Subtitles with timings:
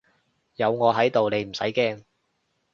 [0.55, 2.03] 有我喺度你唔使驚